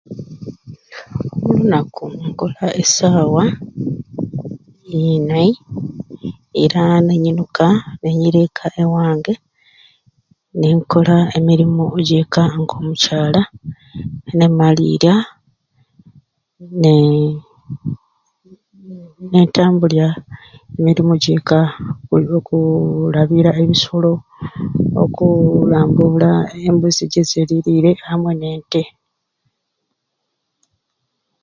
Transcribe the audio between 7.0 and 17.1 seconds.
nenyinuka ninyira eka awange ninkola emirimu egy'eka k'omukyala nemaliirya ne